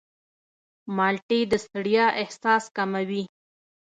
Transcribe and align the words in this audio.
مالټې 0.95 1.39
د 1.51 1.53
ستړیا 1.65 2.05
احساس 2.21 2.63
کموي. 2.75 3.23